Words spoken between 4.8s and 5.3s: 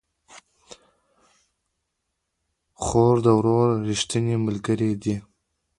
ده